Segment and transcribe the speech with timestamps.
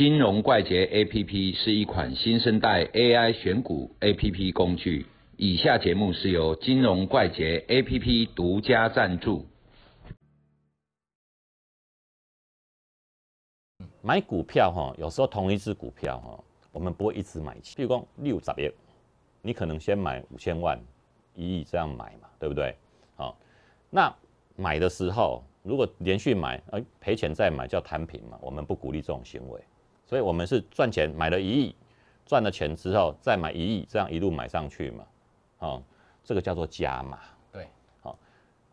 [0.00, 5.04] 金融怪杰 APP 是一款新生代 AI 选股 APP 工具。
[5.36, 9.44] 以下节目是由金融怪杰 APP 独家赞助。
[14.00, 17.82] 买股票哈，有时候同一只股票哈，我们不会一直买譬。
[17.82, 18.72] 如讲六十亿，
[19.42, 20.80] 你可能先买五千万、
[21.34, 22.74] 一亿这样买嘛，对不对？
[23.16, 23.36] 好，
[23.90, 24.10] 那
[24.56, 29.60] 买的时候如果连续买，哎赔钱再买叫摊平嘛，我们不鼓励这种行为。
[30.10, 31.72] 所以我们是赚钱买了一亿，
[32.26, 35.04] 赚了钱之后再买一亿，这样一路买上去嘛。
[35.60, 35.82] 哦，
[36.24, 37.20] 这个叫做加码。
[37.52, 37.68] 对，
[38.00, 38.18] 好，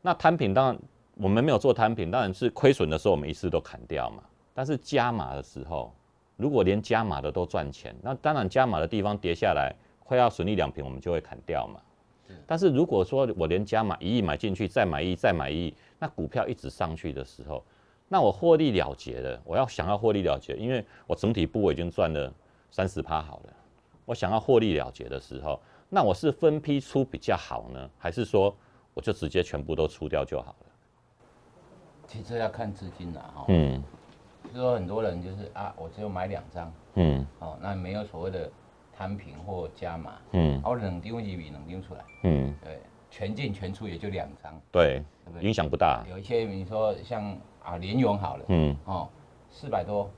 [0.00, 0.78] 那摊品当然
[1.16, 4.22] 我们没有做摊品，当然是亏损的时候我们一次都砍掉嘛。
[4.54, 5.92] 但是加码的时候，
[6.36, 11.80] 如果连加码的都赚钱，那当然加码的地方跌下来快要损益两平，我们就会砍掉嘛。
[12.46, 17.64] 但是如果说我连加码一亿买进去，再买一亿，再买一亿，那股票一直上去的时候，
[18.08, 19.40] 那我获利了结了。
[19.44, 22.32] 我要想要获利了结，因为我整体部位已经赚了
[22.70, 23.52] 三十趴好了。
[24.04, 28.54] 我想要获利了结的时候，那我是分批出比较好呢，还是说
[28.92, 30.66] 我就直接全部都出掉就好了？
[32.06, 33.44] 其实要看资金了，哈。
[33.48, 33.82] 嗯
[34.52, 38.48] 就说很多人就是啊，我只有买两张，嗯哦，那没有所谓的
[38.94, 42.78] 摊平或加码，嗯哦，冷丢一笔冷丢出来，嗯，对，
[43.10, 45.48] 全进全出也就两张，对，对不对？
[45.48, 46.04] 影响不大。
[46.10, 48.76] 有一些你说像啊联勇好了，嗯。
[48.84, 49.08] 哦，
[49.50, 50.10] 四百多，啊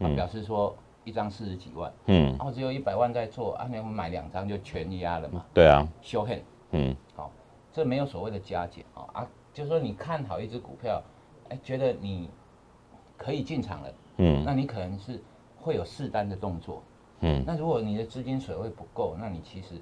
[0.00, 0.16] 嗯。
[0.16, 0.74] 表示说
[1.04, 2.30] 一张四十几万，嗯。
[2.30, 6.96] 然，后只有一百万在做，啊，你们买两张就全压了嘛，对啊，修恨，嗯。
[7.14, 7.30] 好，
[7.72, 11.02] 这没有所谓的加减啊啊，就是说你看好一只股票，
[11.50, 12.30] 哎，觉得你
[13.16, 14.42] 可以进场了，嗯。
[14.44, 15.22] 那你可能是
[15.60, 16.82] 会有试单的动作。
[17.20, 17.44] 嗯。
[17.46, 19.80] 那如果你的资金水位不够，那你其实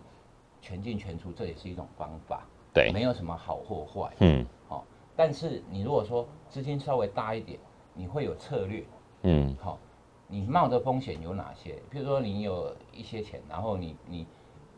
[0.61, 4.13] 全进全出，这也是一种方法，对，没有什么好或坏。
[4.21, 4.47] 嗯。
[4.69, 7.59] 好，但是你如果说资金稍微大一点，
[7.95, 8.85] 你会有策略。
[9.23, 9.57] 嗯。
[9.61, 9.79] 好，
[10.29, 11.83] 你冒的风险有哪些？
[11.91, 14.27] 比如说你有一些钱，然后你你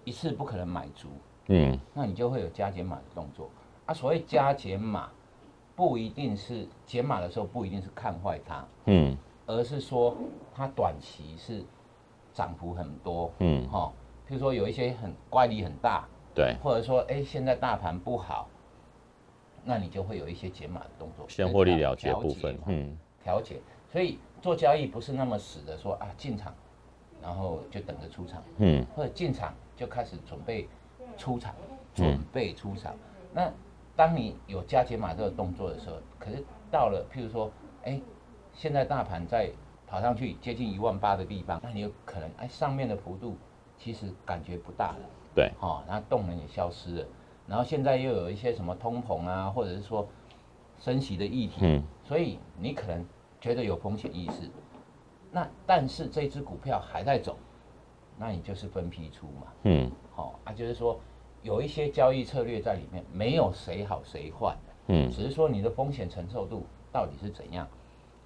[0.04, 1.08] 一次不可能买足，
[1.48, 1.78] 嗯。
[1.92, 3.48] 那你就会有加减码的动作。
[3.86, 5.10] 啊，所谓加减码，
[5.76, 9.16] 不一定是减码的时候不一定是看坏它，嗯。
[9.46, 10.16] 而是说
[10.54, 11.62] 它短期是
[12.32, 13.92] 涨幅很多，嗯，哈、
[14.26, 18.48] 譬如说有一些很乖离很大，对，或者说哎现在大盘不好，
[19.64, 23.60] 那你就会有一些解码的动作，先获利了结部分，嗯调节。
[23.90, 26.54] 所以做交易不是那么死的说啊进场，
[27.22, 30.68] 然后就等着出场，嗯或者进场就开始准备
[31.16, 32.94] 出场，嗯准备出场。
[33.32, 33.50] 那
[33.96, 37.50] 当你有加解码这个动作的时候，可是到了譬如说，
[37.84, 38.00] 哎，
[38.52, 39.48] 现在大盘在
[39.86, 43.36] 跑上去接近一万八的地方，那你有可能哎上面的幅度
[43.78, 47.06] 其实感觉不大了，对，哦，然后动能也消失了，
[47.46, 50.08] 然后现在又有一些什么通膨啊，或者是说
[50.78, 51.82] 升息的议题，嗯。
[52.02, 53.04] 所以你可能
[53.40, 54.48] 觉得有风险意识，
[55.30, 57.36] 那但是这只股票还在走，
[58.18, 59.90] 那你就是分批出嘛，嗯。
[60.14, 60.98] 好、啊，就是说
[61.42, 64.56] 有一些交易策略在里面，没有谁好谁坏，
[64.86, 65.10] 嗯。
[65.10, 67.68] 只是说你的风险承受度到底是怎样。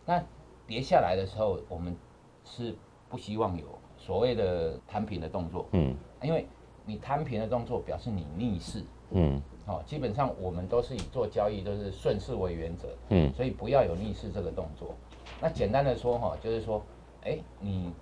[0.07, 0.23] 那
[0.67, 1.97] 跌下来的时候，我们
[2.45, 2.75] 是
[3.09, 5.97] 不希望有所谓的摊平的动作，嗯。
[6.23, 6.47] 因为
[6.85, 8.85] 你摊平的动作表示你逆势。
[9.11, 9.41] 嗯。
[9.67, 13.33] 哦，基本上我们都是以做交易都是顺势为原则，嗯。
[13.35, 14.95] 所以不要有逆势这个动作。
[15.41, 16.83] 那简单的说哈，就是说，
[17.25, 17.93] 哎，你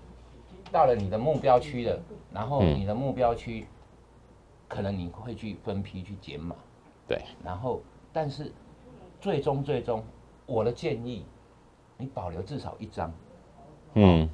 [0.71, 1.99] 到了你的目标区了，
[2.33, 2.75] 然后嗯。
[2.78, 3.67] 你的目标区，
[4.69, 6.55] 可能你会去分批去减码，
[7.09, 7.81] 对，然后
[8.12, 8.53] 但是
[9.21, 10.05] 最终最终，
[10.47, 11.25] 我的建议，
[11.99, 13.12] 你保留至少一张，
[13.94, 14.28] 嗯。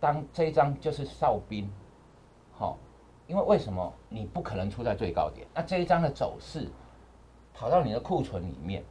[0.00, 1.70] 当这一张就是哨兵，
[2.50, 2.76] 好、
[3.32, 5.46] 因为为什么你不可能出在最高点？
[5.54, 6.68] 那这一张的走势
[7.54, 8.84] 跑到你的库存里面，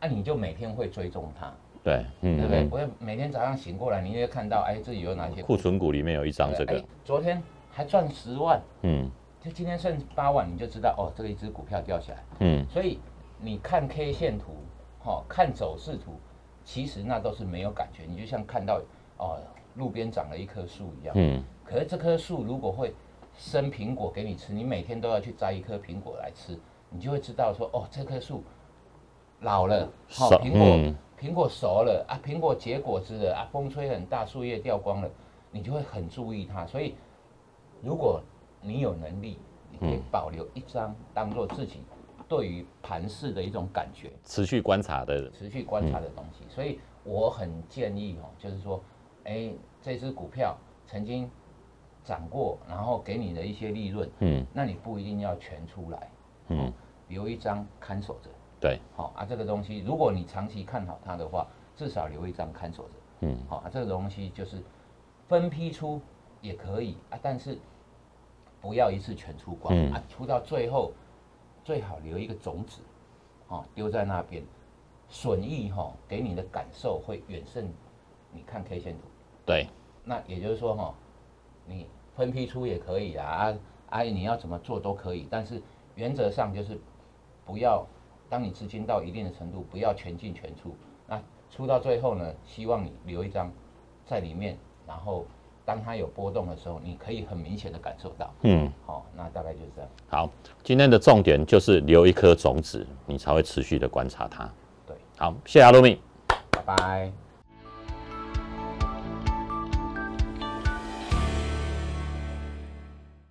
[0.00, 2.62] 那、你就每天会追踪它，对，嗯对不对？
[2.62, 9.10] 嗯不会每天早上醒过来，你会看到，哎，这里有哪些库存股里面有一张这哎个，昨天还赚十万，嗯
[9.40, 12.22] 就今天剩八万，你就知道哦，这个一只股票掉下来。
[12.38, 13.00] 嗯所以
[13.40, 14.52] 你看 K 线图，
[15.00, 16.12] 哈、看走势图，
[16.64, 18.80] 其实那都是没有感觉，你就像看到
[19.16, 19.40] 哦
[19.74, 21.12] 路边长了一棵树一样。
[21.18, 22.94] 嗯可是这棵树如果会
[23.36, 26.58] 生苹果给你吃，你每天都要去摘一颗苹果来吃，
[26.90, 28.42] 你就会知道说，哦，这棵树
[29.40, 35.10] 老了，好、熟苹果、嗯苹果熟了啊，苹果结果子了啊，风吹很大，树叶掉光了，
[35.50, 36.66] 你就会很注意它。
[36.66, 36.94] 所以，
[37.80, 38.20] 如果
[38.60, 39.38] 你有能力，
[39.70, 41.80] 你可以保留一张当做自己
[42.28, 44.12] 对于盘势的一种感觉。
[44.24, 48.78] 持续观察的，持续观察的东西，所以我很建议哦，就是说，
[49.24, 49.50] 哎，
[49.80, 50.54] 这只股票
[50.86, 51.30] 曾经
[52.06, 54.46] 涨过，然后给你的一些利润，嗯。
[54.54, 56.10] 那你不一定要全出来，
[56.48, 56.72] 嗯。
[57.08, 58.30] 留一张看守着，
[58.60, 63.36] 对，好、啊，这个东西如果你长期看好它的话，至少留一张看守着，嗯。
[63.48, 64.62] 好、啊，这个东西就是
[65.28, 66.00] 分批出
[66.40, 67.58] 也可以啊，但是
[68.60, 69.92] 不要一次全出光、嗯。
[69.92, 70.92] 啊，出到最后
[71.64, 72.80] 最好留一个种子，
[73.48, 74.42] 哦，丢在那边，
[75.08, 77.68] 损益哈、给你的感受会远胜
[78.32, 79.02] 你看 K 线图。
[79.44, 79.68] 对，
[80.02, 80.94] 那也就是说哈、
[81.66, 81.86] 你
[82.16, 83.54] 分批出也可以啊，啊
[83.90, 85.62] 啊，你要怎么做都可以，但是
[85.94, 86.78] 原则上就是
[87.44, 87.86] 不要，
[88.28, 90.74] 当你资金到一定的程度，不要全进全出。
[91.06, 93.50] 那出到最后呢，希望你留一张
[94.04, 95.24] 在里面，然后
[95.64, 98.32] 当它有波动的时候，你可以很明显的感受到。
[98.42, 99.90] 嗯，好、那大概就是这样。
[100.08, 100.30] 好，
[100.62, 104.50] 今天的重点就是留一颗种子，你才会持续的观察它。
[104.86, 106.00] 对，好，谢谢阿露米。
[106.50, 107.25] 拜拜。